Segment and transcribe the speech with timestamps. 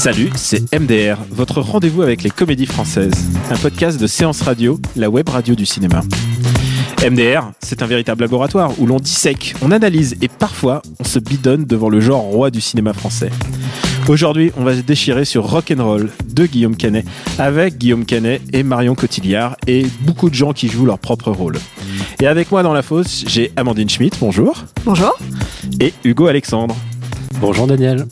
[0.00, 3.12] Salut, c'est MDR, votre rendez-vous avec les comédies françaises,
[3.50, 6.00] un podcast de séance radio, la web radio du cinéma.
[7.06, 11.66] MDR, c'est un véritable laboratoire où l'on dissèque, on analyse et parfois on se bidonne
[11.66, 13.28] devant le genre roi du cinéma français.
[14.08, 17.04] Aujourd'hui, on va se déchirer sur Rock'n'Roll de Guillaume Canet
[17.38, 21.58] avec Guillaume Canet et Marion Cotillard et beaucoup de gens qui jouent leur propre rôle.
[22.22, 25.18] Et avec moi dans la fosse, j'ai Amandine Schmitt, bonjour, Bonjour.
[25.78, 26.74] et Hugo Alexandre.
[27.38, 28.06] Bonjour Daniel.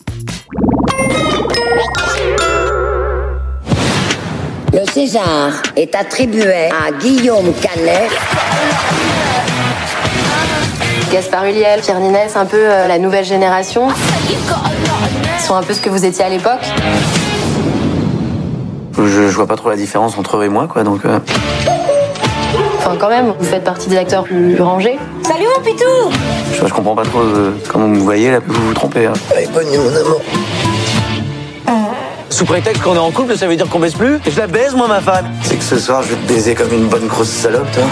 [4.72, 8.10] Le César est attribué à Guillaume Canet.
[11.12, 13.88] Gaspard Ulliel, Pierre Ninès, un peu euh, la nouvelle génération.
[14.28, 16.60] Ils sont un peu ce que vous étiez à l'époque.
[18.98, 21.04] Je, je vois pas trop la différence entre eux et moi, quoi, donc...
[21.04, 21.18] euh,
[22.78, 24.98] Enfin, quand même, vous faites partie des acteurs plus rangés.
[25.22, 25.84] Salut mon pitou
[26.52, 29.06] je, je comprends pas trop euh, comment vous me voyez, là, vous vous trompez.
[29.06, 29.12] hein.
[29.34, 30.20] Allez, bonne nuit mon amour.
[32.30, 34.74] Sous prétexte qu'on est en couple, ça veut dire qu'on baisse plus Je la baise,
[34.74, 37.28] moi, ma femme C'est que ce soir, je vais te baiser comme une bonne grosse
[37.28, 37.84] salope, toi.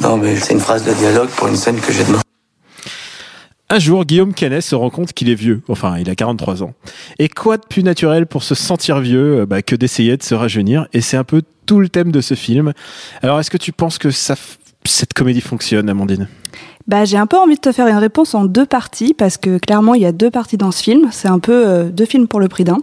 [0.00, 2.20] Non, mais c'est une phrase de dialogue pour une scène que j'ai demain.
[3.68, 5.60] Un jour, Guillaume Canet se rend compte qu'il est vieux.
[5.68, 6.72] Enfin, il a 43 ans.
[7.18, 10.34] Et quoi de plus naturel pour se sentir vieux euh, bah, que d'essayer de se
[10.34, 10.86] rajeunir?
[10.92, 12.72] Et c'est un peu tout le thème de ce film.
[13.22, 14.36] Alors, est-ce que tu penses que ça,
[14.86, 16.28] cette comédie fonctionne, Amandine?
[16.88, 19.58] Bah, j'ai un peu envie de te faire une réponse en deux parties parce que
[19.58, 21.08] clairement il y a deux parties dans ce film.
[21.12, 22.78] C'est un peu euh, deux films pour le prix d'un.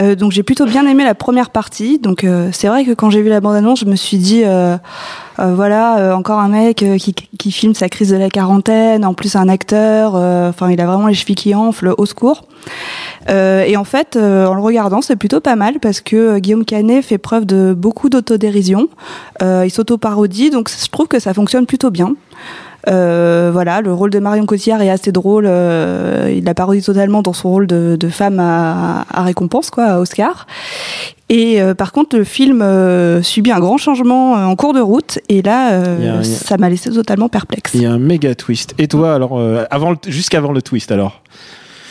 [0.00, 1.98] Euh, donc j'ai plutôt bien aimé la première partie.
[1.98, 4.76] Donc euh, c'est vrai que quand j'ai vu la bande-annonce, je me suis dit euh,
[5.38, 9.04] euh, voilà euh, encore un mec qui, qui filme sa crise de la quarantaine.
[9.04, 10.14] En plus un acteur.
[10.14, 11.94] Enfin il a vraiment les chevilles qui enflent.
[11.96, 12.44] Au secours.
[13.28, 17.18] Et en fait, en le regardant, c'est plutôt pas mal parce que Guillaume Canet fait
[17.18, 18.88] preuve de beaucoup d'autodérision.
[19.40, 22.14] Il s'auto-parodie, donc je trouve que ça fonctionne plutôt bien.
[22.88, 25.44] Euh, voilà, le rôle de Marion Cotillard est assez drôle.
[25.46, 29.84] euh, il la parodie totalement dans son rôle de, de femme à, à récompense, quoi,
[29.84, 30.46] à Oscar.
[31.30, 34.80] Et euh, par contre, le film euh, subit un grand changement euh, en cours de
[34.80, 37.72] route, et là, euh, a- ça m'a laissé totalement perplexe.
[37.74, 38.74] Il y a un méga twist.
[38.78, 41.22] Et toi, alors, euh, avant jusqu'avant le twist, alors?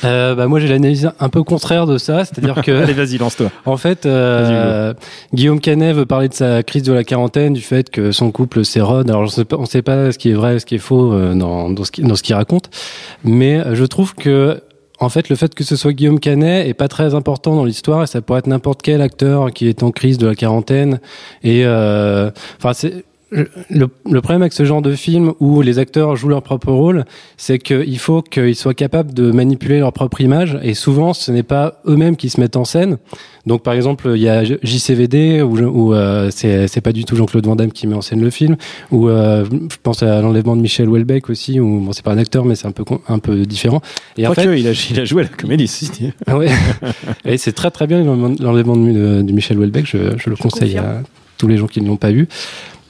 [0.05, 3.49] Euh, bah moi j'ai l'analyse un peu contraire de ça, c'est-à-dire que Allez, vas-y, lance-toi.
[3.65, 4.93] en fait euh,
[5.33, 8.65] Guillaume Canet veut parler de sa crise de la quarantaine, du fait que son couple
[8.65, 9.09] s'érode.
[9.09, 11.13] Alors on sait pas, on sait pas ce qui est vrai, ce qui est faux
[11.13, 12.69] euh, dans, dans ce qui- dans ce qu'il raconte,
[13.23, 14.61] mais euh, je trouve que
[14.99, 18.03] en fait, le fait que ce soit Guillaume Canet est pas très important dans l'histoire
[18.03, 20.99] et ça pourrait être n'importe quel acteur qui est en crise de la quarantaine.
[21.43, 23.03] Et euh, enfin, c'est
[23.69, 27.05] le, le problème avec ce genre de film où les acteurs jouent leur propre rôle,
[27.37, 31.43] c'est qu'il faut qu'ils soient capables de manipuler leur propre image et souvent ce n'est
[31.43, 32.97] pas eux-mêmes qui se mettent en scène.
[33.45, 37.15] Donc par exemple, il y a JCVD où, où euh, c'est c'est pas du tout
[37.15, 38.55] Jean-Claude Van Damme qui met en scène le film
[38.91, 42.17] ou euh, je pense à l'enlèvement de Michel Houellebecq aussi où bon c'est pas un
[42.17, 43.81] acteur mais c'est un peu un peu différent.
[44.17, 45.89] Et en fait, il, a, il a joué à la comédie, si.
[46.27, 46.49] ah ouais.
[47.25, 50.85] et c'est très très bien l'enlèvement de, Michel Houellebecq, je, je le conseille confirme.
[50.85, 51.01] à
[51.37, 52.27] tous les gens qui ne l'ont pas vu.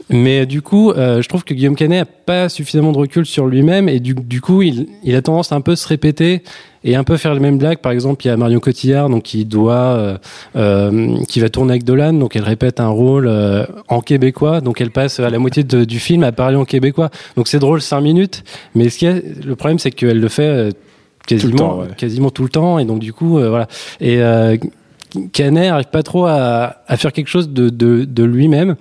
[0.09, 3.47] Mais du coup, euh, je trouve que Guillaume Canet a pas suffisamment de recul sur
[3.47, 6.43] lui-même et du, du coup, il, il a tendance à un peu se répéter
[6.83, 7.77] et un peu faire les mêmes blagues.
[7.79, 10.17] Par exemple, il y a Marion Cotillard, donc qui doit, euh,
[10.57, 14.81] euh, qui va tourner avec Dolan, donc elle répète un rôle euh, en québécois, donc
[14.81, 17.09] elle passe à la moitié de- du film à parler en québécois.
[17.37, 18.43] Donc c'est drôle cinq minutes,
[18.75, 20.71] mais ce qui est, le problème c'est qu'elle le fait euh,
[21.25, 21.87] quasiment, temps, ouais.
[21.95, 23.67] quasiment tout le temps et donc du coup, euh, voilà.
[24.01, 24.57] Et euh,
[25.31, 28.75] Canet arrive pas trop à, à faire quelque chose de, de, de lui-même.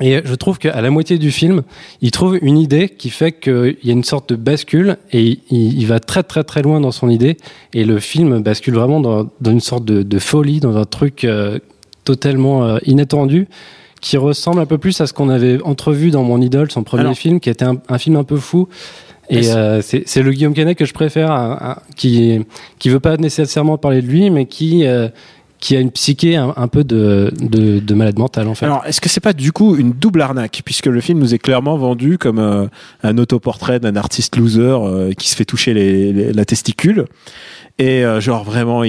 [0.00, 1.62] Et je trouve qu'à la moitié du film,
[2.02, 5.40] il trouve une idée qui fait qu'il y a une sorte de bascule et il,
[5.50, 7.36] il va très très très loin dans son idée
[7.72, 11.24] et le film bascule vraiment dans, dans une sorte de, de folie, dans un truc
[11.24, 11.58] euh,
[12.04, 13.48] totalement euh, inattendu
[14.02, 17.00] qui ressemble un peu plus à ce qu'on avait entrevu dans Mon Idole, son premier
[17.00, 18.68] Alors- film, qui était un, un film un peu fou.
[19.28, 22.46] Et euh, c'est le Guillaume Canet que je préfère, qui
[22.78, 25.08] qui veut pas nécessairement parler de lui, mais qui euh,
[25.58, 28.66] qui a une psyché un, peu de, de, de malade mental en fait.
[28.66, 30.60] Alors, est-ce que c'est pas du coup une double arnaque?
[30.64, 32.66] Puisque le film nous est clairement vendu comme euh,
[33.02, 37.06] un autoportrait d'un artiste loser euh, qui se fait toucher les- la testicule.
[37.78, 38.82] Et euh, genre vraiment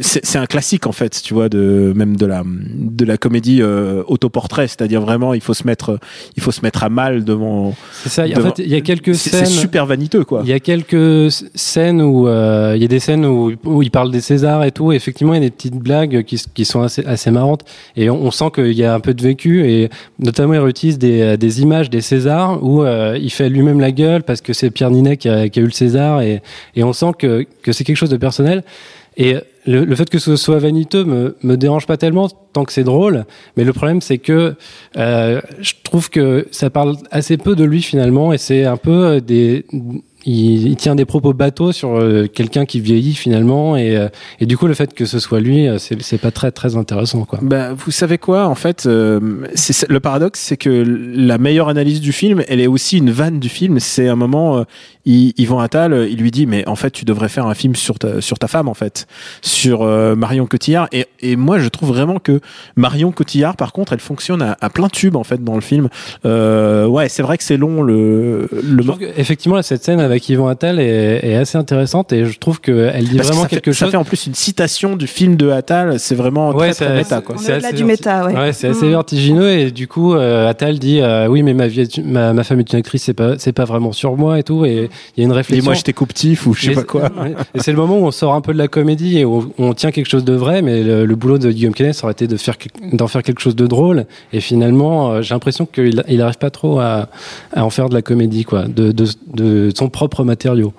[0.00, 4.02] c'est un classique en fait tu vois de même de la de la comédie euh,
[4.06, 5.98] autoportrait c'est-à-dire vraiment il faut se mettre
[6.36, 8.24] il faut se mettre à mal devant C'est ça.
[8.24, 9.46] En fait, il y a quelques scènes.
[9.46, 13.00] c'est super vaniteux quoi Il y a quelques scènes où euh, il y a des
[13.00, 14.92] scènes où, où il parle des Césars et tout.
[14.92, 17.62] Et effectivement, il y a des petites blagues qui, qui sont assez, assez marrantes.
[17.96, 19.68] Et on, on sent qu'il y a un peu de vécu.
[19.68, 23.80] Et notamment, il réutilise des, euh, des images des Césars où euh, il fait lui-même
[23.80, 26.22] la gueule parce que c'est Pierre Ninet qui a, qui a eu le César.
[26.22, 26.42] Et,
[26.74, 28.62] et on sent que, que c'est quelque chose de personnel.
[29.16, 29.36] Et
[29.66, 33.24] le, fait que ce soit vaniteux me, me dérange pas tellement tant que c'est drôle.
[33.56, 34.54] Mais le problème, c'est que
[34.96, 38.32] euh, je trouve que ça parle assez peu de lui finalement.
[38.32, 39.66] Et c'est un peu euh, des
[40.26, 44.08] il, il tient des propos bateaux sur euh, quelqu'un qui vieillit finalement et, euh,
[44.40, 46.76] et du coup le fait que ce soit lui euh, c'est c'est pas très très
[46.76, 47.38] intéressant quoi.
[47.42, 49.20] Bah, vous savez quoi, en fait, euh,
[49.88, 50.68] le paradoxe, c'est que
[51.16, 53.78] la meilleure analyse du film, elle est aussi une vanne du film.
[53.80, 54.62] C'est un moment, euh,
[55.04, 57.74] il- Yvan Attal, euh, il lui dit, mais en fait, tu devrais faire un film
[57.74, 59.06] sur ta, sur ta femme, en fait,
[59.42, 60.88] sur euh, Marion Cotillard.
[60.92, 62.40] Et, et moi, je trouve vraiment que
[62.76, 65.88] Marion Cotillard, par contre, elle fonctionne à, à plein tube, en fait, dans le film.
[66.26, 70.48] Euh, ouais, c'est vrai que c'est long, le, le que, effectivement cette scène avec Yvan
[70.48, 73.56] Attal est, est assez intéressante et je trouve qu'elle dit parce que vraiment ça fait,
[73.56, 73.90] quelque ça chose.
[73.92, 75.98] fait en plus une citation du film de Attal.
[75.98, 77.36] C'est vraiment Ouais, très, très c'est- méta, quoi.
[77.36, 78.34] On C'est est au-delà assez du méta, ouais.
[78.34, 78.90] Ouais, c'est assez Mm.
[78.90, 82.44] vertigineux et du coup euh, Attal dit euh, oui mais ma, vie est- ma ma
[82.44, 85.20] femme est une actrice c'est pas c'est pas vraiment sur moi et tout et il
[85.20, 85.64] y a une Et réflexion.
[85.64, 87.02] moi, j'étais coupe-tif ou je sais pas quoi.
[87.54, 89.74] Et c'est le moment où on sort un peu de la comédie et où on
[89.74, 92.26] tient quelque chose de vrai, mais le, le boulot de Guillaume Canet ça aurait été
[92.26, 92.56] de faire
[92.92, 94.06] d'en faire quelque chose de drôle.
[94.32, 97.08] Et finalement, euh, j'ai l'impression qu'il il arrive pas trop à,
[97.54, 100.72] à en faire de la comédie, quoi, de, de, de son propre matériau.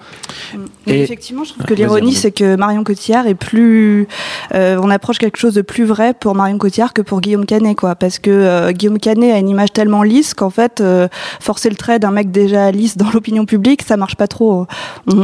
[0.88, 4.08] Mais Et- effectivement, je trouve Ah, que l'ironie, c'est que Marion Cotillard est plus.
[4.54, 7.76] euh, on approche quelque chose de plus vrai pour Marion Cotillard que pour Guillaume Canet,
[7.78, 7.96] quoi.
[7.96, 11.08] Parce que euh, Guillaume Canet a une image tellement lisse qu'en fait, euh,
[11.40, 14.66] forcer le trait d'un mec déjà lisse dans l'opinion publique, ça marche pas trop.
[15.08, 15.18] On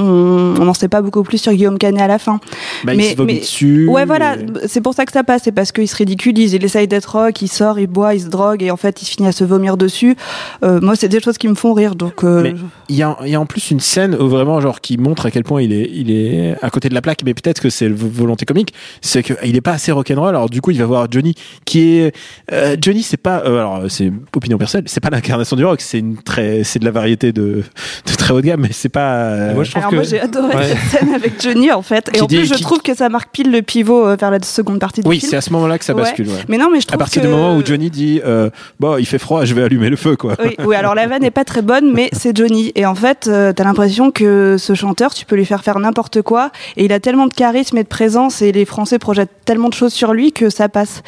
[0.60, 2.40] on n'en sait pas beaucoup plus sur Guillaume Canet à la fin.
[2.84, 3.88] Bah, il Mais- se vomit mais- dessus.
[3.88, 6.64] Ouais, voilà, et- c'est pour ça que ça passe, c'est parce qu'il se ridiculise, il
[6.64, 9.12] essaye d'être rock, il sort, il boit, il se drogue, et en fait, il se
[9.12, 10.16] finit à se vomir dessus.
[10.64, 12.24] Moi, c'est des choses qui me font rire, donc.
[12.90, 15.32] Il y, il y a en plus une scène où vraiment genre qui montre à
[15.32, 17.88] quel point il est, il est à côté de la plaque, mais peut-être que c'est
[17.90, 20.30] le volonté comique, c'est qu'il est pas assez rock'n'roll.
[20.30, 21.34] Alors du coup, il va voir Johnny,
[21.66, 22.16] qui est
[22.52, 26.00] euh, Johnny, c'est pas, euh, alors c'est opinion personnelle, c'est pas l'incarnation du rock, c'est
[26.00, 27.64] une très, c'est de la variété de,
[28.06, 29.14] de très haut de gamme, mais c'est pas.
[29.16, 30.64] euh, Moi, je trouve Alors que moi j'ai adoré Ouais.
[30.68, 32.96] cette scène avec Johnny en fait et Qui en dit- plus je qui- trouve que
[32.96, 35.52] ça marque pile le pivot euh, vers la seconde partie du oui, c'est à ce
[35.54, 36.28] moment-là que ça bascule.
[36.28, 36.34] ouais.
[36.50, 37.28] Mais non mais je À trouve partir que...
[37.28, 38.50] du moment où Johnny dit, euh,
[38.80, 40.36] bon, il fait froid, je vais allumer le feu, quoi.
[40.44, 42.72] Oui, oui, alors la vanne n'est pas très bonne, mais c'est Johnny.
[42.76, 43.77] Et en fait, euh, t'as l'impression
[44.14, 47.34] que ce chanteur, tu peux lui faire faire n'importe quoi, et il a tellement de
[47.34, 50.68] charisme et de présence, et les Français projettent tellement de choses sur lui que ça
[50.68, 51.04] passe.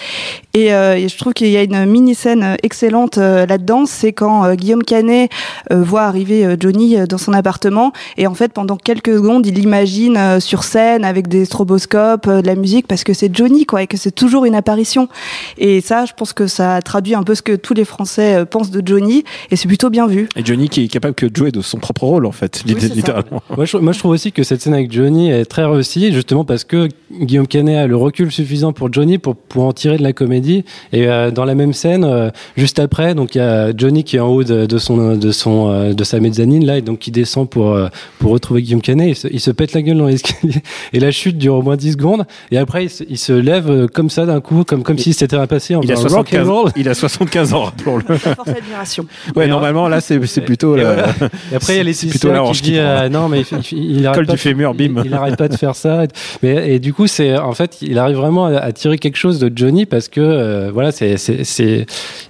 [0.53, 4.45] Et, euh, je trouve qu'il y a une mini scène excellente euh, là-dedans, c'est quand
[4.45, 5.31] euh, Guillaume Canet
[5.71, 10.63] voit arriver Johnny dans son appartement, et en fait, pendant quelques secondes, il l'imagine sur
[10.63, 14.11] scène avec des stroboscopes, de la musique, parce que c'est Johnny, quoi, et que c'est
[14.11, 15.09] toujours une apparition.
[15.57, 18.71] Et ça, je pense que ça traduit un peu ce que tous les Français pensent
[18.71, 20.27] de Johnny, et c'est plutôt bien vu.
[20.35, 22.75] Et Johnny qui est capable que de jouer de son propre rôle, en fait, Oui,
[22.95, 23.41] littéralement.
[23.55, 26.43] moi, je, moi, je trouve aussi que cette scène avec Johnny est très réussie, justement
[26.45, 30.03] parce que Guillaume Canet a le recul suffisant pour Johnny pour, pour en tirer de
[30.03, 30.63] la comédie.
[30.93, 34.17] Et euh, dans la même scène, euh, juste après, donc il y a Johnny qui
[34.17, 36.99] est en haut de, de son de son euh, de sa mezzanine là, et donc
[36.99, 37.87] qui descend pour euh,
[38.19, 39.09] pour retrouver Guillaume Canet.
[39.09, 40.55] Il se, il se pète la gueule dans l'escalier
[40.93, 42.25] et la chute dure au moins 10 secondes.
[42.51, 45.35] Et après, il se, il se lève comme ça d'un coup, comme comme si c'était
[45.35, 46.71] un passé en Il a, faisant rock and 75, roll.
[46.75, 48.17] il a 75 ans, rappelons-le.
[48.17, 49.05] Force d'admiration.
[49.35, 50.75] Ouais, Et normalement, là, c'est c'est plutôt.
[50.77, 51.07] et la-.
[51.51, 53.99] Et après, il y a C'est plutôt hanche qui dit euh, non, mais il, il,
[53.99, 55.01] il arrête pas du fémur, bim.
[55.03, 56.03] Il, il arrête pas de faire ça.
[56.43, 59.39] Mais et du coup, c'est en fait, il arrive vraiment à, à tirer quelque chose
[59.39, 61.85] de Johnny parce que euh, voilà, c'est c'est c'est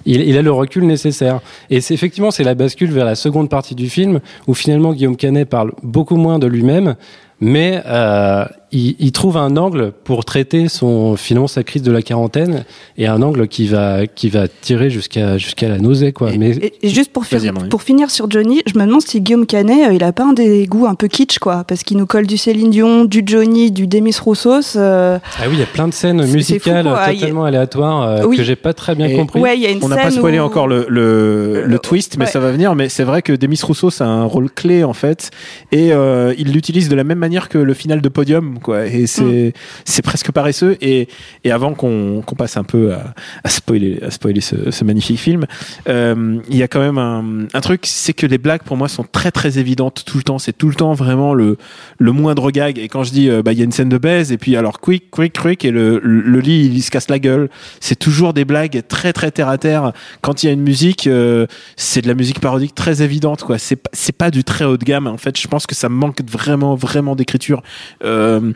[0.06, 1.40] il, il a le recul nécessaire.
[1.70, 5.16] Et c'est effectivement c'est la bascule vers la seconde partie du film où finalement Guillaume
[5.16, 6.96] Canet parle beaucoup moins de lui-même.
[7.40, 12.02] Mais euh, il, il trouve un angle pour traiter son finalement sa crise de la
[12.02, 12.64] quarantaine
[12.96, 16.30] et un angle qui va qui va tirer jusqu'à jusqu'à la nausée quoi.
[16.38, 17.68] Mais Et, et juste pour, Amandine.
[17.68, 20.32] pour finir sur Johnny, je me demande si Guillaume Canet, euh, il a pas un
[20.32, 23.70] des goûts un peu kitsch, quoi, parce qu'il nous colle du Céline Dion, du Johnny,
[23.70, 24.76] du Demis Roussos.
[24.76, 28.36] euh, Ah oui, il y a plein de scènes musicales fou, totalement aléatoires euh, Oui.
[28.36, 29.40] que j'ai pas très bien Et- compris.
[29.40, 31.78] Ouais, il y a une On n'a pas spoilé où- encore le, le, le Le-
[31.78, 32.30] twist, mais ouais.
[32.30, 32.74] ça va venir.
[32.74, 35.30] Mais c'est vrai que Demis Rousseau, c'est un rôle clé en fait,
[35.72, 38.86] et euh, il l'utilise de la même manière que le final de Podium, quoi.
[38.86, 39.52] Et c'est Mm.
[39.84, 40.76] c'est presque paresseux.
[40.80, 41.08] Et,
[41.44, 43.14] et avant qu'on qu'on passe un peu à,
[43.44, 45.46] à spoiler à spoiler ce, ce magnifique film,
[45.88, 48.88] euh, il y a quand même un, un truc, c'est que les blagues pour moi
[48.88, 50.38] sont très très évidentes tout le temps.
[50.38, 51.56] C'est tout le temps vraiment le
[51.98, 52.78] le moindre gag.
[52.78, 54.56] Et quand je dis, euh, bah il y a une scène de baise, et puis
[54.56, 57.48] alors quick quick quick, et le le, le lit il, se casse la gueule.
[57.80, 61.06] C'est toujours des blagues très très terre à terre quand il y a une musique,
[61.06, 63.56] euh, c'est de la musique parodique très évidente, quoi.
[63.58, 65.06] C'est pas du très haut de gamme.
[65.06, 67.62] En fait, je pense que ça manque vraiment vraiment d'écriture.
[68.04, 68.49] Euh,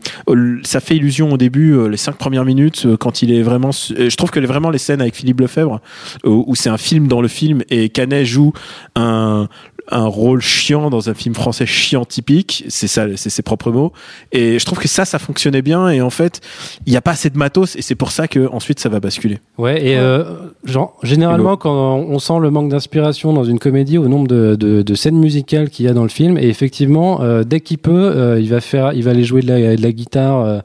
[0.62, 3.70] ça fait illusion au début, euh, les cinq premières minutes, euh, quand il est vraiment.
[3.72, 5.80] Je trouve que vraiment les scènes avec Philippe Lefebvre,
[6.24, 8.52] où c'est un film dans le film et Canet joue
[8.94, 9.48] un
[9.90, 13.92] un rôle chiant dans un film français chiant typique, c'est ça, c'est ses propres mots.
[14.32, 15.88] Et je trouve que ça, ça fonctionnait bien.
[15.88, 16.40] Et en fait,
[16.86, 19.00] il n'y a pas assez de matos, et c'est pour ça que ensuite ça va
[19.00, 19.38] basculer.
[19.58, 19.84] Ouais.
[19.84, 20.24] Et euh,
[20.64, 24.82] genre, généralement, quand on sent le manque d'inspiration dans une comédie, au nombre de, de,
[24.82, 27.92] de scènes musicales qu'il y a dans le film, et effectivement, euh, dès qu'il peut,
[27.92, 30.62] euh, il va faire, il va aller jouer de la, de la guitare.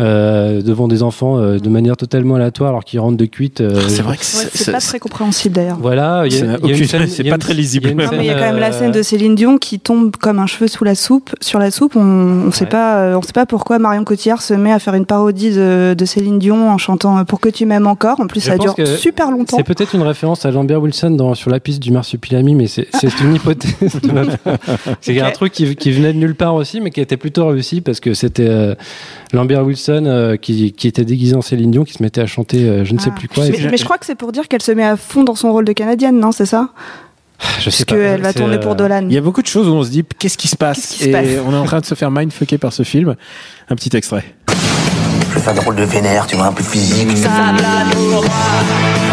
[0.00, 3.60] Euh, devant des enfants euh, de manière totalement aléatoire alors qu'ils rentrent de cuite.
[3.60, 5.76] Euh, ah, c'est vrai que c'est pas très compréhensible d'ailleurs.
[5.78, 7.90] Voilà, il y a, c'est pas très lisible.
[7.90, 10.68] Il y a, quand même la scène de Céline Dion qui tombe comme un cheveu
[10.68, 11.96] sous la soupe, sur la soupe.
[11.96, 15.04] On, on sait pas, on sait pas pourquoi Marion Cotillard se met à faire une
[15.04, 18.20] parodie de, de Céline Dion en chantant Pour que tu m'aimes encore.
[18.20, 19.58] En plus, ça dure super longtemps.
[19.58, 22.86] C'est peut-être une référence à Jean-Pierre Wilson dans, sur la piste du Marsupilami, mais c'est
[23.20, 23.72] une hypothèse.
[25.02, 27.82] c'est un truc qui, qui, venait de nulle part aussi, mais qui était plutôt réussi
[27.82, 28.76] parce que c'était
[29.34, 29.89] Lambert Wilson
[30.40, 32.98] qui qui, était déguisée en Céline Dion, qui se mettait à chanter euh, je ne
[32.98, 33.18] sais ah.
[33.18, 33.44] plus quoi.
[33.48, 35.64] Mais, je crois que c'est pour dire qu'elle se met à fond dans son rôle
[35.64, 36.70] de canadienne, non C'est ça?
[37.60, 39.06] Je sais Parce qu'elle va tourner pour euh, Dolan.
[39.08, 41.38] Il y a beaucoup de choses où on se dit qu'est-ce qui se passe Et
[41.44, 43.16] on est en train de se faire mindfucker par ce film.
[43.70, 44.24] Un petit extrait.
[45.34, 47.08] Je faire un rôle de vénère, tu vois, un peu physique.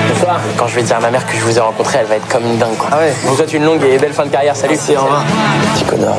[0.10, 0.42] Bonsoir.
[0.58, 2.28] Quand je vais dire à ma mère que je vous ai rencontré, elle va être
[2.28, 2.90] comme une dingue, quoi.
[2.92, 3.14] Ah ouais.
[3.24, 4.56] vous souhaite une longue et belle fin de carrière.
[4.56, 4.74] Salut.
[4.74, 5.24] Merci, au revoir.
[5.76, 6.18] Petit connard.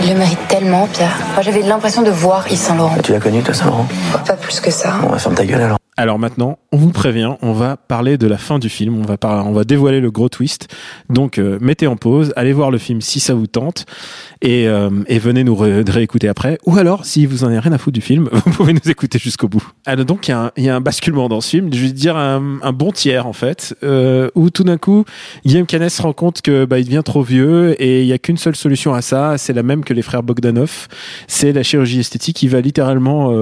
[0.07, 1.17] Il le mérite tellement, Pierre.
[1.33, 2.95] Moi, j'avais l'impression de voir Yves Saint-Laurent.
[3.03, 3.85] Tu l'as connu, toi, Saint-Laurent
[4.25, 4.93] Pas plus que ça.
[5.03, 5.77] On va fermer ta gueule alors.
[5.99, 9.17] Alors maintenant, on vous prévient, on va parler de la fin du film, on va,
[9.43, 10.67] on va dévoiler le gros twist.
[11.09, 13.87] Donc euh, mettez en pause, allez voir le film si ça vous tente
[14.43, 16.59] et, euh, et venez nous réécouter après.
[16.67, 19.17] Ou alors, si vous en avez rien à foutre du film, vous pouvez nous écouter
[19.17, 19.67] jusqu'au bout.
[19.87, 22.59] Alors donc il y, y, a un basculement dans ce film, je vais dire un,
[22.61, 25.03] un bon tiers en fait, euh, où tout d'un coup,
[25.47, 28.19] Guillaume Canet se rend compte que bah, il devient trop vieux et il y a
[28.19, 30.89] qu'une seule solution à ça, c'est la même que les frères Bogdanov,
[31.27, 33.33] c'est la chirurgie esthétique qui va littéralement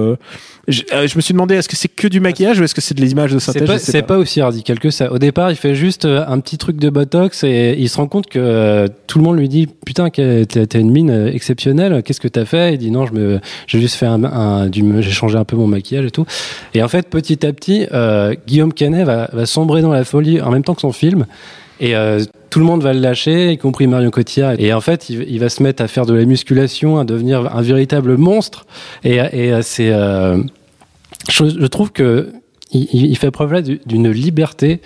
[0.68, 2.80] euh, euh, je, me suis demandé, est-ce que c'est que du maquillage ou est-ce que
[2.80, 5.12] c'est de l'image de synthèse C'est pas, aussi radical que ça.
[5.12, 8.08] Au départ, il fait juste euh, un petit truc de botox et il se rend
[8.08, 12.28] compte que euh, tout le monde lui dit Putain, t'as une mine exceptionnelle, qu'est-ce que
[12.28, 12.74] t'as fait?
[12.74, 15.66] Il dit Non, je me, j'ai juste fait un, un j'ai changé un peu mon
[15.66, 16.26] maquillage et tout.
[16.74, 17.86] Et en fait, petit à petit,
[18.46, 21.26] Guillaume Canet va, va sombrer dans la folie en même temps que son film.
[21.78, 24.54] Et euh, tout le monde va le lâcher, y compris Marion Cotillard.
[24.58, 27.54] Et en fait, il, il, va se mettre à faire de la musculation, à devenir
[27.54, 28.66] un véritable monstre.
[29.04, 30.38] Et, et euh, c'est, euh,
[31.30, 32.32] je, je, trouve que
[32.72, 34.80] il, il fait preuve là d'une liberté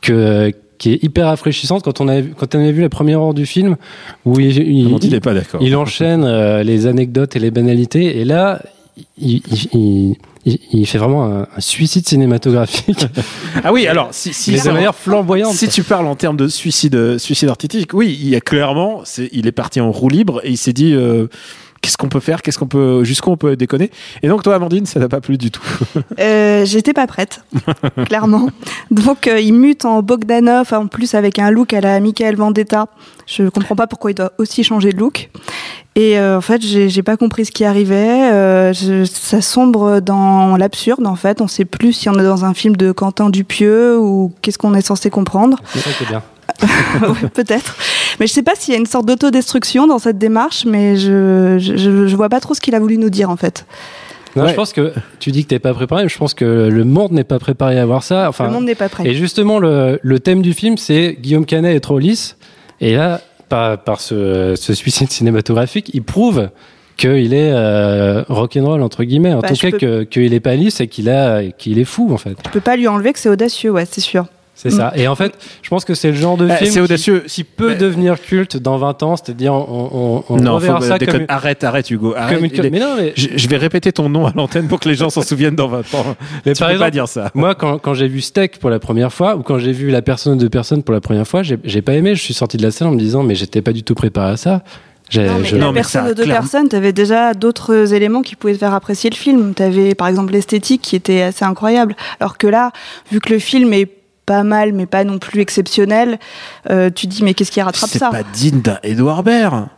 [0.00, 3.34] que qui est hyper rafraîchissante quand on a quand on a vu la première heure
[3.34, 3.76] du film
[4.24, 8.60] où il, il, il, pas il enchaîne euh, les anecdotes et les banalités et là
[9.18, 13.06] il, il, il, fait vraiment un, suicide cinématographique.
[13.64, 15.54] ah oui, alors si, si de manière flamboyante.
[15.54, 19.28] Si tu parles en termes de suicide, suicide artistique, oui, il y a clairement, c'est,
[19.32, 20.92] il est parti en roue libre et il s'est dit.
[20.94, 21.26] Euh,
[21.84, 23.90] qu'est-ce qu'on peut faire, qu'est-ce qu'on peut, jusqu'où on peut déconner.
[24.22, 25.62] Et donc toi, Amandine, ça n'a pas plu du tout.
[26.18, 27.44] euh, J'étais pas prête,
[28.06, 28.48] clairement.
[28.90, 32.86] Donc euh, il mute en Bogdanov, en plus avec un look à la Michael Vendetta.
[33.26, 35.28] Je comprends pas pourquoi il doit aussi changer de look.
[35.96, 38.32] Et euh, en fait, j'ai pas compris ce qui arrivait.
[38.32, 41.06] Euh, je, ça sombre dans l'absurde.
[41.06, 44.32] En fait, on sait plus si on est dans un film de Quentin Dupieux ou
[44.42, 45.58] qu'est-ce qu'on est censé comprendre.
[45.66, 46.22] C'est ça qui est bien.
[47.34, 47.76] peut-être.
[48.20, 51.58] Mais je sais pas s'il y a une sorte d'autodestruction dans cette démarche, mais je,
[51.58, 53.66] je, je vois pas trop ce qu'il a voulu nous dire en fait.
[54.36, 56.84] Non, je pense que tu dis que t'es pas préparé, mais je pense que le
[56.84, 58.28] monde n'est pas préparé à voir ça.
[58.28, 59.06] Enfin, le monde n'est pas prêt.
[59.06, 62.36] Et justement, le, le thème du film, c'est Guillaume Canet est trop lisse.
[62.80, 66.48] Et là, par, par ce, ce suicide cinématographique, il prouve
[66.96, 69.34] qu'il est euh, rock'n'roll entre guillemets.
[69.34, 72.12] En bah, tout cas, que qu'il est pas lisse et qu'il a qu'il est fou
[72.12, 72.36] en fait.
[72.44, 74.26] Je peux pas lui enlever que c'est audacieux, ouais, c'est sûr.
[74.54, 74.92] C'est ça.
[74.94, 75.32] Et en fait,
[75.62, 77.24] je pense que c'est le genre de bah, film c'est audacieux.
[77.26, 80.98] Qui, peut devenir culte dans 20 ans, c'est-à-dire on, on, on non, reverra faut, ça
[80.98, 81.26] comme...
[81.28, 82.14] Arrête, arrête Hugo.
[82.16, 82.40] Arrête.
[82.40, 82.70] Une...
[82.70, 83.12] Mais non, mais...
[83.16, 85.68] Je, je, vais répéter ton nom à l'antenne pour que les gens s'en souviennent dans
[85.68, 86.16] 20 ans.
[86.46, 87.30] Mais tu par peux exemple, pas dire ça.
[87.34, 90.02] Moi, quand, quand j'ai vu Steak pour la première fois, ou quand j'ai vu La
[90.02, 92.14] personne de personne pour la première fois, j'ai pas aimé.
[92.14, 94.32] Je suis sorti de la salle en me disant, mais j'étais pas du tout préparé
[94.32, 94.62] à ça.
[95.14, 95.56] Non, mais je...
[95.56, 96.40] la non, personne de deux clairement...
[96.40, 99.52] personnes, tu avais déjà d'autres éléments qui pouvaient te faire apprécier le film.
[99.54, 101.94] Tu avais par exemple l'esthétique qui était assez incroyable.
[102.20, 102.72] Alors que là,
[103.12, 103.86] vu que le film est
[104.26, 106.18] pas mal, mais pas non plus exceptionnel,
[106.70, 109.68] euh, tu dis mais qu'est-ce qui rattrape ça C'est pas digne d'un Edouard Baird.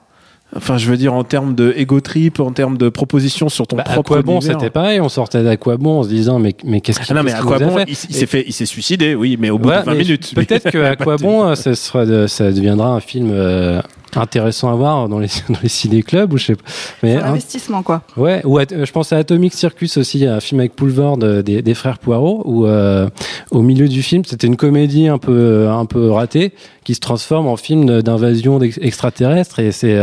[0.55, 3.77] Enfin, je veux dire en termes de ego trip, en termes de propositions sur ton
[3.77, 5.01] bah, propre bon, c'était pareil.
[5.01, 7.91] On sortait d'Aquabon en se disant mais mais qu'est-ce qu'il ah non mais Aquabon, il,
[7.91, 10.35] il s'est fait, il s'est suicidé, oui, mais au bout ouais, de 20 minutes.
[10.35, 13.31] Peut-être que Aquabon, ça, sera, ça deviendra un film.
[13.33, 13.83] Euh,
[14.21, 16.65] intéressant à voir dans les dans les ciné-clubs ou je sais pas.
[17.03, 18.03] Mais un investissement quoi.
[18.17, 21.99] Ouais, ou je pense à Atomic Circus aussi, un film avec Poulvord des, des frères
[21.99, 26.53] Poirot où au milieu du film, c'était une comédie un peu un peu ratée
[26.85, 29.97] qui se transforme en film d'invasion extraterrestre et c'est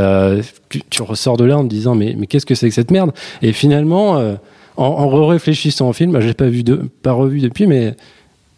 [0.69, 3.11] tu, ressors de là en te disant mais mais qu'est-ce que c'est que cette merde?
[3.41, 4.35] Et finalement
[4.77, 7.95] en, en réfléchissant au film, bah, je l'ai pas vu de, pas revu depuis, mais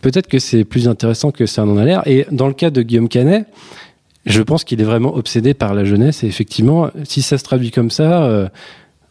[0.01, 2.03] peut-être que c'est plus intéressant que ça en a l'air.
[2.05, 3.47] Et dans le cas de Guillaume Canet,
[4.25, 6.23] je pense qu'il est vraiment obsédé par la jeunesse.
[6.23, 8.47] Et effectivement, si ça se traduit comme ça, euh,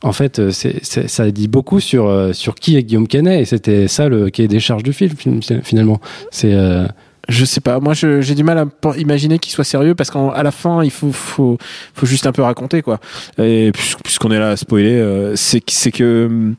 [0.03, 3.41] en fait, euh, c'est, ça dit beaucoup sur, euh, sur qui est Guillaume Canet.
[3.41, 5.15] Et c'était ça le est des charges du film,
[5.63, 6.01] finalement.
[6.31, 6.55] C'est
[7.29, 7.81] je sais pas.
[7.81, 11.13] Moi, j'ai du mal à imaginer qu'il soit sérieux parce qu'à la fin, il faut,
[11.13, 11.59] faut,
[11.95, 12.99] faut juste un peu raconter quoi.
[13.39, 16.53] Et puisqu'on est là à spoiler, euh, c'est c'est que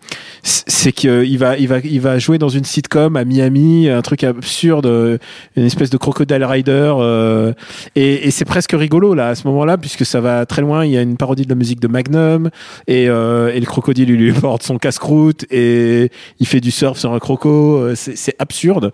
[0.43, 4.23] c'est qu'il va, il va, il va jouer dans une sitcom à Miami, un truc
[4.23, 5.19] absurde,
[5.55, 7.53] une espèce de crocodile rider, euh,
[7.95, 10.85] et, et c'est presque rigolo là à ce moment-là puisque ça va très loin.
[10.85, 12.49] Il y a une parodie de la musique de Magnum
[12.87, 17.13] et, euh, et le crocodile lui porte son casse-croûte et il fait du surf sur
[17.13, 17.77] un croco.
[17.77, 18.91] Euh, c'est absurde.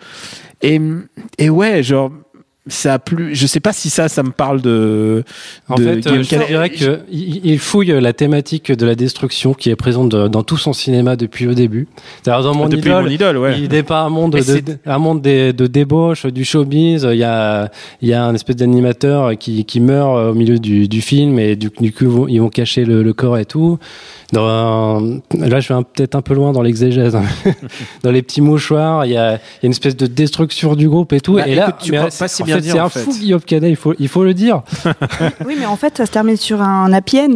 [0.62, 0.80] Et,
[1.38, 2.12] et ouais, genre,
[2.68, 3.36] ça a plus.
[3.36, 5.24] Je sais pas si ça, ça me parle de.
[5.68, 10.10] En fait, euh, je dirais qu'il fouille la thématique de la destruction qui est présente
[10.10, 11.88] dans tout son cinéma depuis le début.
[12.22, 13.60] C'est-à-dire dans mon ah, idole, idole ouais.
[13.60, 17.08] il dépeint un monde de, un monde de, de débauche, du showbiz.
[17.12, 20.88] Il y a, il y a un espèce d'animateur qui, qui meurt au milieu du,
[20.88, 23.80] du film et du, du coup ils vont cacher le, le corps et tout.
[24.32, 25.02] Dans,
[25.34, 27.16] là, je vais peut-être un peu loin dans l'exégèse.
[27.16, 27.26] Hein.
[28.04, 31.36] dans les petits mouchoirs, il y, a, une espèce de destruction du groupe et tout.
[31.36, 34.08] Bah, et là, tu pas si bien c'est un fou Guillaume Canet, il faut, il
[34.08, 34.64] faut le dire.
[35.46, 37.36] oui, mais en fait, ça se termine sur un happy end.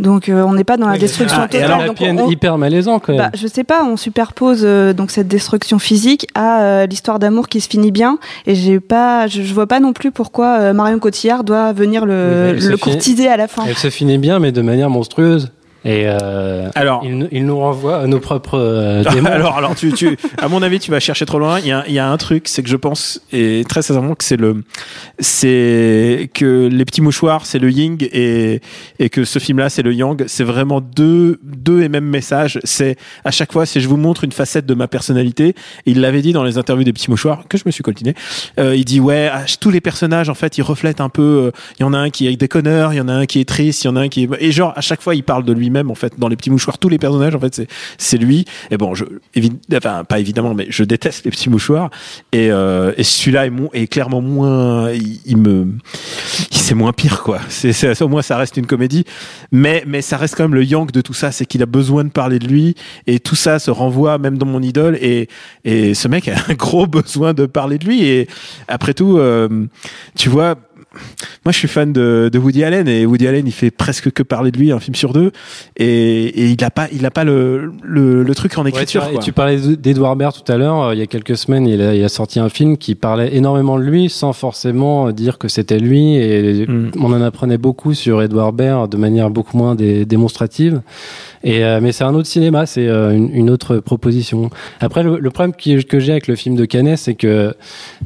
[0.00, 1.60] Donc euh, on n'est pas dans la destruction ah, totale.
[1.60, 3.22] Et alors, donc, on, hyper malaisant quand même.
[3.22, 7.48] Bah, je sais pas, on superpose euh, donc cette destruction physique à euh, l'histoire d'amour
[7.48, 8.18] qui se finit bien.
[8.46, 12.76] Et j'ai pas, je, vois pas non plus pourquoi Marion Cotillard doit venir le, le
[12.76, 13.64] courtiser à la fin.
[13.68, 15.52] Elle se finit bien, mais de manière monstrueuse.
[15.84, 19.30] Et euh, alors, il, il, nous renvoie à nos propres euh, démons.
[19.30, 21.58] alors, alors, tu, tu, à mon avis, tu vas chercher trop loin.
[21.58, 24.14] Il y a, il y a un truc, c'est que je pense, et très sincèrement,
[24.14, 24.62] que c'est le,
[25.18, 28.60] c'est que les petits mouchoirs, c'est le Ying et,
[29.00, 30.24] et que ce film-là, c'est le Yang.
[30.28, 32.60] C'est vraiment deux, deux et mêmes messages.
[32.62, 35.54] C'est à chaque fois, si je vous montre une facette de ma personnalité,
[35.86, 38.14] il l'avait dit dans les interviews des petits mouchoirs que je me suis coltiné.
[38.60, 41.22] Euh, il dit ouais, tous les personnages, en fait, ils reflètent un peu.
[41.22, 43.40] Euh, il y en a un qui est déconneur, il y en a un qui
[43.40, 45.24] est triste, il y en a un qui est et genre à chaque fois, il
[45.24, 46.78] parle de lui même en fait dans les petits mouchoirs.
[46.78, 47.66] Tous les personnages en fait c'est
[47.98, 48.44] c'est lui.
[48.70, 49.04] Et bon je
[49.74, 51.90] enfin pas évidemment mais je déteste les petits mouchoirs.
[52.32, 55.66] Et, euh, et celui-là est, clairement moins il, me
[56.50, 57.40] c'est moins pire quoi.
[57.48, 59.04] C'est au moins ça reste une comédie.
[59.50, 62.04] Mais mais ça reste quand même le yank de tout ça c'est qu'il a besoin
[62.04, 62.74] de parler de lui.
[63.06, 64.96] Et tout ça se renvoie même dans mon idole.
[65.00, 65.28] Et
[65.64, 68.04] et ce mec a un gros besoin de parler de lui.
[68.04, 68.28] Et
[68.68, 69.66] après tout euh,
[70.16, 70.56] tu vois
[71.44, 74.22] moi je suis fan de, de, Woody Allen et Woody Allen il fait presque que
[74.22, 75.32] parler de lui un film sur deux
[75.76, 79.18] et, et il a pas il a pas le, le, le truc en écriture tu,
[79.18, 81.94] tu, parlais d'Edouard Baird tout à l'heure euh, il y a quelques semaines il a,
[81.94, 85.78] il a, sorti un film qui parlait énormément de lui sans forcément dire que c'était
[85.78, 86.92] lui et mm.
[87.00, 90.80] on en apprenait beaucoup sur Edouard Baird de manière beaucoup moins démonstrative
[91.44, 94.48] et, euh, mais c'est un autre cinéma, c'est euh, une, autre proposition.
[94.78, 97.52] Après, le, le problème que j'ai avec le film de Canet, c'est que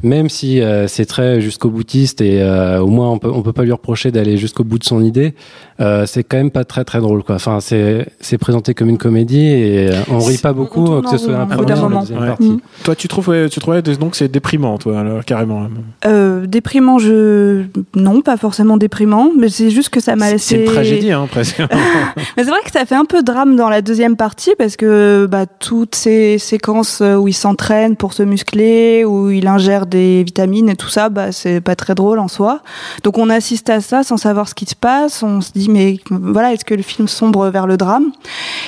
[0.01, 2.41] même si c'est très jusqu'au boutiste et
[2.83, 5.33] au moins on peut on peut pas lui reprocher d'aller jusqu'au bout de son idée.
[5.79, 7.35] Euh, c'est quand même pas très très drôle quoi.
[7.35, 11.17] Enfin c'est c'est présenté comme une comédie et euh, on rit pas beaucoup que ce
[11.17, 12.49] soit un premier partie.
[12.49, 12.59] Mm.
[12.83, 15.67] Toi tu trouves tu trouvais donc c'est déprimant toi alors, carrément.
[16.05, 17.63] Euh, déprimant je
[17.95, 20.55] non pas forcément déprimant mais c'est juste que ça m'a laissé.
[20.55, 21.59] C'est une tragédie hein presque.
[22.37, 25.27] mais c'est vrai que ça fait un peu drame dans la deuxième partie parce que
[25.29, 30.69] bah toutes ces séquences où il s'entraîne pour se muscler où il ingère des vitamines
[30.69, 32.61] et tout ça bah c'est pas très drôle en soi.
[33.03, 35.23] Donc on assiste à ça sans savoir ce qui se passe.
[35.23, 38.11] On se dit mais voilà, est-ce que le film sombre vers le drame?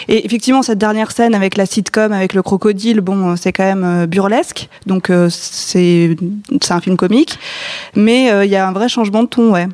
[0.08, 3.84] Et effectivement, cette dernière scène avec la sitcom, avec le crocodile, bon, c'est quand même
[3.84, 4.70] euh, burlesque.
[4.86, 6.16] Donc euh, c'est
[6.62, 7.40] c'est un film comique,
[7.96, 9.68] mais euh, il y a un vrai changement de ton, ouais.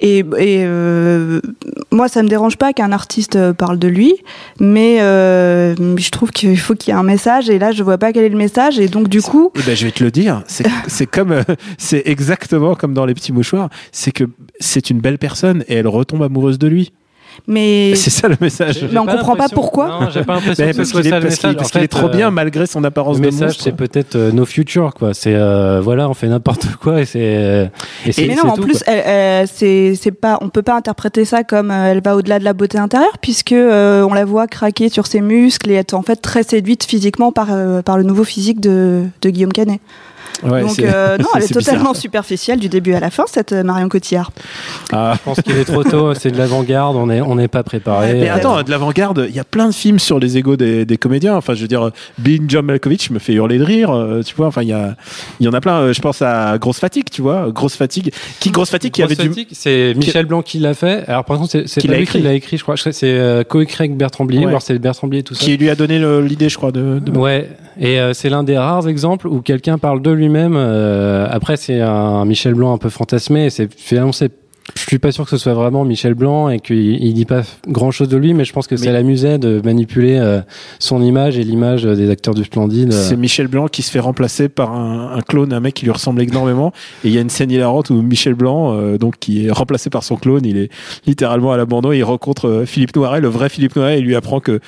[0.00, 1.40] Et, et euh,
[1.90, 4.14] moi, ça me dérange pas qu'un artiste euh, parle de lui,
[4.60, 7.48] mais euh, je trouve qu'il faut qu'il y ait un message.
[7.48, 8.78] Et là, je vois pas quel est le message.
[8.78, 10.42] Et donc, du coup, eh ben, je vais te le dire.
[10.86, 11.42] C'est comme, euh,
[11.78, 13.70] c'est exactement comme dans les petits mouchoirs.
[13.92, 14.24] C'est que
[14.60, 16.92] c'est une belle personne et elle retombe amoureuse de lui.
[17.46, 18.86] Mais c'est ça le message.
[18.90, 19.88] Mais on comprend pas pourquoi.
[19.88, 22.84] Non, j'ai pas l'impression que parce qu'il est, parce qu'il est trop bien malgré son
[22.84, 25.14] apparence le de message, c'est peut-être euh, no future quoi.
[25.14, 27.20] C'est euh, voilà, on fait n'importe quoi et c'est.
[27.22, 27.66] Euh,
[28.18, 32.16] mais non, en plus, c'est c'est pas, on peut pas interpréter ça comme elle va
[32.16, 35.94] au-delà de la beauté intérieure puisque on la voit craquer sur ses muscles et être
[35.94, 37.48] en fait très séduite physiquement par
[37.84, 39.80] par le nouveau physique de de Guillaume Canet.
[40.42, 44.30] Ouais, Donc non, elle est, totalement superficielle du début à la fin, cette Marion Cotillard.
[44.92, 45.14] Ah.
[45.14, 48.14] Je pense qu'il est trop tôt, c'est de l'avant-garde, on n'est on pas préparé.
[48.14, 50.96] Mais attends, de l'avant-garde, il y a plein de films sur les égaux des, des
[50.96, 51.36] comédiens.
[51.36, 53.90] Enfin, je veux dire, Being John Malkovich me fait hurler de rire,
[54.24, 54.46] tu vois.
[54.46, 54.96] Enfin, il y, a,
[55.40, 55.92] il y en a plein.
[55.92, 57.50] Je pense à Grosse Fatigue, tu vois.
[57.50, 58.12] Grosse Fatigue.
[58.40, 61.04] Qui Grosse Fatigue qui avait fatigue, C'est Michel Blanc qui l'a fait.
[61.08, 62.76] Alors, par contre, c'est pas lui qui l'a écrit, je crois.
[62.76, 65.44] C'est euh, coécrit avec Bertrand Blier, alors c'est Bertrand Blier tout ça.
[65.44, 67.00] Qui lui a donné l'idée, je crois, de.
[67.14, 67.48] Ouais.
[67.80, 70.54] Et euh, c'est l'un des rares exemples où quelqu'un parle de lui-même.
[70.56, 73.50] Euh, après, c'est un Michel Blanc un peu fantasmé.
[73.50, 74.32] C'est finalement c'est
[74.74, 77.42] je suis pas sûr que ce soit vraiment Michel Blanc et qu'il il dit pas
[77.66, 80.40] grand chose de lui, mais je pense que ça l'amusait de manipuler euh,
[80.78, 82.92] son image et l'image des acteurs du Splendide.
[82.92, 85.92] C'est Michel Blanc qui se fait remplacer par un, un, clone, un mec qui lui
[85.92, 86.72] ressemble énormément.
[87.04, 89.90] Et il y a une scène hilarante où Michel Blanc, euh, donc qui est remplacé
[89.90, 90.70] par son clone, il est
[91.06, 91.92] littéralement à l'abandon.
[91.92, 94.60] Il rencontre euh, Philippe Noiret, le vrai Philippe Noiret, et lui apprend que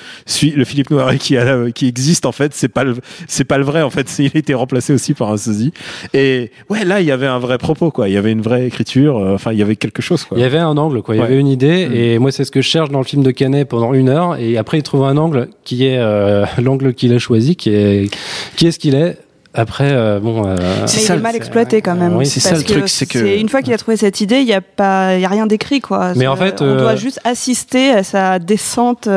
[0.55, 2.95] le Philippe Noiret qui, a, qui existe en fait, c'est pas le,
[3.27, 4.07] c'est pas le vrai en fait.
[4.19, 5.73] Il a été remplacé aussi par un sosie.
[6.13, 8.07] Et ouais, là il y avait un vrai propos quoi.
[8.07, 9.15] Il y avait une vraie écriture.
[9.17, 10.25] Enfin, il y avait quelque chose.
[10.31, 11.15] Il y avait un angle, quoi.
[11.15, 11.93] Il y avait une idée, mm.
[11.93, 14.37] et moi c'est ce que je cherche dans le film de Canet pendant une heure,
[14.37, 18.15] et après il trouve un angle qui est euh, l'angle qu'il a choisi, qui est
[18.55, 19.17] qui est ce qu'il est.
[19.53, 22.23] Après, euh, bon, euh, mais il est mal exploité quand même.
[22.23, 24.53] c'est ça le truc, c'est que une fois qu'il a trouvé cette idée, il y
[24.53, 26.13] a pas, il y a rien d'écrit quoi.
[26.15, 29.09] Mais en fait, on doit juste assister à sa descente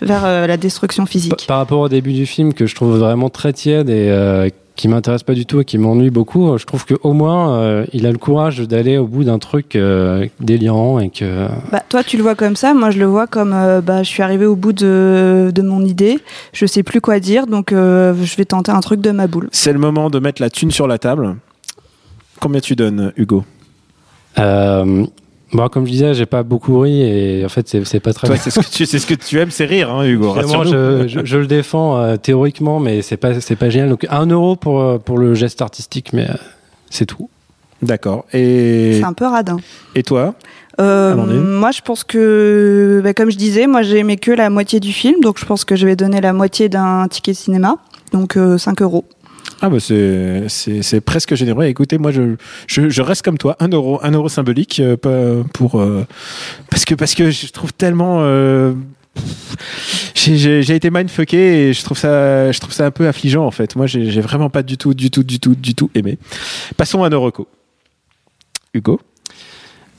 [0.00, 1.46] vers la destruction physique.
[1.48, 5.22] Par rapport au début du film que je trouve vraiment très tiède et qui m'intéresse
[5.22, 8.18] pas du tout et qui m'ennuie beaucoup, je trouve qu'au moins euh, il a le
[8.18, 11.46] courage d'aller au bout d'un truc euh, délirant et que.
[11.70, 14.08] Bah, toi tu le vois comme ça, moi je le vois comme euh, bah, je
[14.08, 16.20] suis arrivé au bout de, de, mon idée,
[16.52, 19.48] je sais plus quoi dire donc je vais tenter un truc de ma boule.
[19.52, 21.36] C'est le moment de mettre la thune sur la table.
[22.40, 23.44] Combien tu donnes, Hugo?
[25.52, 28.26] Bon, comme je disais, j'ai pas beaucoup ri et en fait, c'est pas très.
[28.26, 30.34] Toi, c'est ce que tu, c'est ce que tu aimes, c'est rire, hein, Hugo.
[30.34, 33.90] Je, je, je, le défends euh, théoriquement, mais c'est pas, c'est pas génial.
[33.90, 36.34] Donc, un euro pour euh, pour le geste artistique, mais euh,
[36.88, 37.28] c'est tout.
[37.82, 38.24] D'accord.
[38.32, 39.58] Et c'est un peu radin.
[39.94, 40.34] Et toi?
[40.78, 44.92] Moi, je pense que, bah, comme je disais, moi, j'ai aimé que la moitié du
[44.92, 47.76] film, donc je pense que je vais donner la moitié d'un ticket cinéma,
[48.12, 49.04] donc 5 euros.
[49.64, 51.66] Ah bah c'est, c'est, presque généreux.
[51.66, 52.34] Écoutez, moi je,
[52.66, 56.04] je, reste comme toi, un euro, un euro symbolique euh, pour euh,
[56.68, 58.72] parce que parce que je trouve tellement euh,
[60.16, 63.52] j'ai, j'ai, été mindfucké et je trouve ça je trouve ça un peu affligeant en
[63.52, 63.76] fait.
[63.76, 66.18] Moi j'ai, j'ai vraiment pas du tout du tout du tout du tout aimé.
[66.76, 67.46] Passons à nos recos.
[68.74, 69.00] Hugo?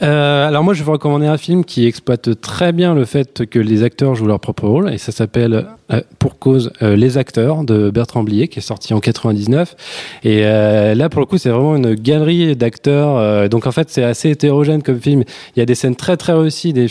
[0.03, 3.45] Euh, alors moi, je vais vous recommander un film qui exploite très bien le fait
[3.45, 7.17] que les acteurs jouent leur propre rôle, et ça s'appelle euh, Pour cause euh, Les
[7.17, 9.75] acteurs de Bertrand Blier, qui est sorti en 99.
[10.23, 13.49] Et là, pour le coup, c'est vraiment une galerie d'acteurs.
[13.49, 15.23] donc en fait, c'est assez hétérogène comme film.
[15.55, 16.87] Il y a des scènes très très réussies, des,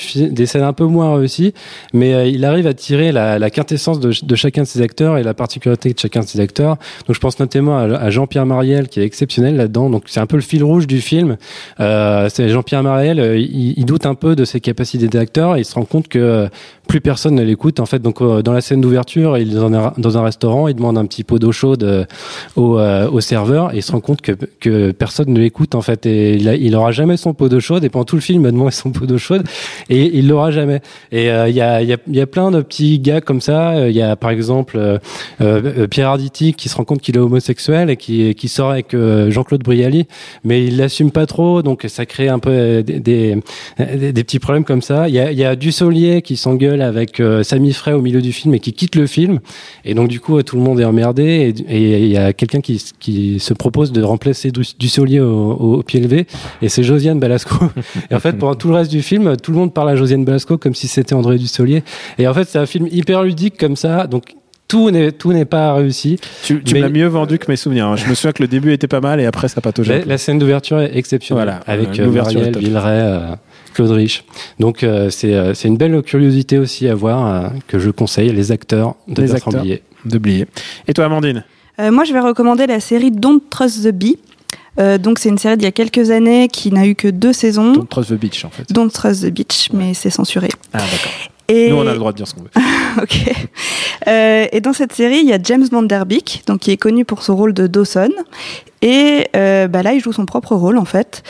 [0.46, 1.54] scènes un peu moins réussies,
[1.92, 5.92] mais il arrive à tirer la, quintessence de, chacun de ces acteurs et la particularité
[5.92, 6.76] de chacun de ces acteurs.
[7.06, 9.90] Donc je pense notamment à, à Jean-Pierre Mariel, qui est exceptionnel là-dedans.
[9.90, 11.36] Donc c'est un peu le fil rouge du film.
[11.78, 15.74] c'est Jean-Pierre Mariel euh, il, doute un peu de ses capacités d'acteur et il se
[15.74, 16.48] rend compte que euh,
[16.88, 17.80] plus personne ne l'écoute.
[17.80, 20.98] En fait, donc euh, dans la scène d'ouverture, il est dans un, restaurant, il demande
[20.98, 22.06] un petit pot d'eau chaude
[22.56, 26.06] au, au, serveur et il se rend compte que, que personne ne l'écoute en fait.
[26.06, 28.44] Et il, il aura jamais son pot d'eau chaude et pendant tout le film, il
[28.44, 29.44] va demander son pot d'eau chaude
[29.88, 30.80] et il l'aura jamais.
[31.12, 33.88] Et il y, a, y, a, y, a, plein de petits gars comme ça.
[33.88, 35.00] Il y a par exemple
[35.90, 39.62] Pierre Arditi qui se rend compte qu'il est homosexuel et qui, qui sort avec Jean-Claude
[39.62, 40.06] Brialy,
[40.44, 43.00] mais il l'assume pas trop, donc ça crée un peu des,
[43.78, 45.08] des, petits problèmes comme ça.
[45.08, 48.32] Il y a, y a Dussolier qui s'engueule avec euh, Samy Frey au milieu du
[48.32, 49.40] film et qui quitte le film.
[49.84, 51.54] Et donc, du coup, tout le monde est emmerdé.
[51.68, 56.00] Et, il y a quelqu'un qui, qui se propose de remplacer Dussolier au, au, pied
[56.00, 56.26] levé.
[56.60, 57.56] Et c'est Josiane Balasco.
[58.10, 60.24] et en fait, pendant tout le reste du film, tout le monde parle à Josiane
[60.24, 61.82] Balasco comme si c'était André Dussolier.
[62.18, 64.06] Et en fait, c'est un film hyper ludique comme ça.
[64.06, 64.34] Donc,
[64.72, 66.18] tout n'est tout n'est pas réussi.
[66.44, 67.88] Tu, tu m'as mieux vendu que mes souvenirs.
[67.88, 67.96] Hein.
[67.96, 69.98] Je me souviens que le début était pas mal et après ça pataugeait.
[70.00, 73.34] La, la scène d'ouverture est exceptionnelle voilà, avec euh, Marielle Villeray, euh,
[73.72, 74.24] Claude Rich.
[74.58, 78.32] Donc euh, c'est euh, c'est une belle curiosité aussi à voir euh, que je conseille
[78.32, 79.64] les acteurs de les acteurs
[80.04, 80.46] de Blier.
[80.88, 81.44] Et toi Amandine?
[81.78, 84.18] Moi je vais recommander la série Don't Trust the Bee.
[84.80, 87.32] Euh, donc c'est une série d'il y a quelques années qui n'a eu que deux
[87.32, 87.72] saisons.
[87.72, 88.70] Don't Trust the Beach en fait.
[88.72, 90.48] Don't Trust the Beach, mais c'est censuré.
[90.72, 91.12] Ah d'accord.
[91.48, 91.70] Et...
[91.70, 92.50] Nous, on a le droit de dire ce qu'on veut.
[93.02, 93.34] ok.
[94.08, 96.76] Euh, et dans cette série, il y a James Van Der Beek, donc qui est
[96.76, 98.10] connu pour son rôle de Dawson.
[98.84, 101.22] Et euh, bah là, il joue son propre rôle en fait.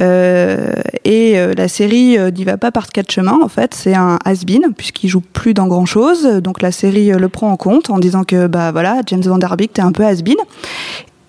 [0.00, 0.72] Euh,
[1.04, 3.74] et la série n'y va pas par quatre chemins en fait.
[3.74, 6.24] C'est un has-been puisqu'il joue plus dans grand chose.
[6.24, 9.56] Donc la série le prend en compte en disant que bah voilà, James Van Der
[9.56, 10.36] Beek, t'es un peu has-been.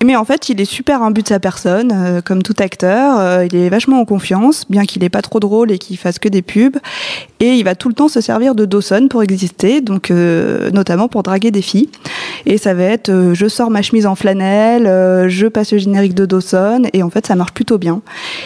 [0.03, 3.19] Mais en fait, il est super imbu de sa personne, euh, comme tout acteur.
[3.19, 5.97] Euh, il est vachement en confiance, bien qu'il ait pas trop de rôle et qu'il
[5.97, 6.77] fasse que des pubs.
[7.39, 11.07] Et il va tout le temps se servir de Dawson pour exister, donc euh, notamment
[11.07, 11.89] pour draguer des filles.
[12.47, 16.25] Et ça va être je sors ma chemise en flanelle, je passe le générique de
[16.25, 18.01] Dawson, et en fait, ça marche plutôt bien.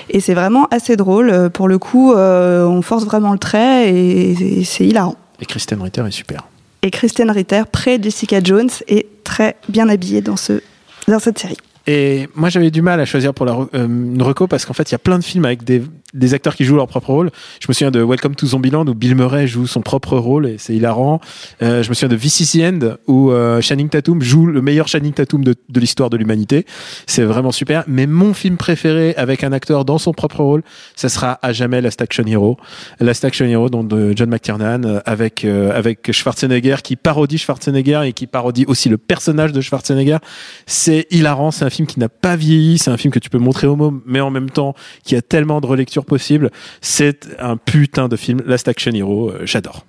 [0.10, 1.50] Et c'est vraiment assez drôle.
[1.52, 5.15] Pour le coup, on force vraiment le trait et, et c'est hilarant.
[5.41, 6.44] Et Kristen Ritter est super.
[6.82, 10.62] Et Kristen Ritter, près Jessica Jones, est très bien habillée dans ce
[11.08, 11.58] dans cette série.
[11.88, 14.89] Et moi, j'avais du mal à choisir pour la, euh, une reco parce qu'en fait,
[14.89, 15.84] il y a plein de films avec des,
[16.15, 17.32] des acteurs qui jouent leur propre rôle.
[17.60, 20.58] Je me souviens de Welcome to Zombieland où Bill Murray joue son propre rôle et
[20.58, 21.19] c'est hilarant.
[21.62, 25.43] Euh, je me souviens de VCC End où euh, Tatum joue le meilleur Channing Tatum
[25.43, 26.65] de, de l'histoire de l'humanité.
[27.06, 27.84] C'est vraiment super.
[27.88, 30.63] Mais mon film préféré avec un acteur dans son propre rôle,
[30.95, 32.58] ça sera à jamais Last Action Hero.
[32.99, 38.01] Last Action Hero, donc de John McTiernan euh, avec euh, avec Schwarzenegger qui parodie Schwarzenegger
[38.06, 40.17] et qui parodie aussi le personnage de Schwarzenegger.
[40.65, 41.51] C'est hilarant.
[41.51, 42.78] C'est un film qui n'a pas vieilli.
[42.78, 45.21] C'est un film que tu peux montrer au môme, mais en même temps qui a
[45.21, 45.67] tellement de
[46.06, 46.52] possible.
[46.82, 49.86] C'est un putain de film, Last Action Hero, euh, j'adore.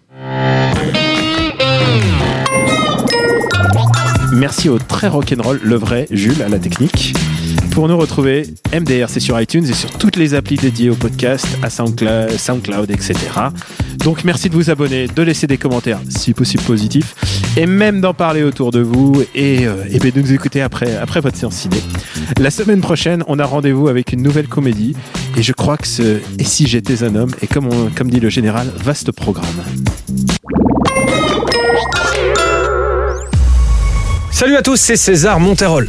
[4.33, 7.14] Merci au très rock'n'roll, le vrai Jules à la technique.
[7.70, 11.46] Pour nous retrouver, MDR, c'est sur iTunes et sur toutes les applis dédiées au podcast,
[11.62, 13.14] à SoundCloud, etc.
[13.98, 17.14] Donc merci de vous abonner, de laisser des commentaires, si possible positifs,
[17.57, 21.20] et même d'en parler autour de vous et, euh, et de nous écouter après, après
[21.20, 21.76] votre séance ciné.
[22.38, 24.96] La semaine prochaine, on a rendez-vous avec une nouvelle comédie,
[25.37, 28.31] et je crois que ce Et si j'étais un homme, et comme, comme dit le
[28.31, 29.46] général, vaste programme.
[34.31, 35.88] Salut à tous, c'est César Monterol.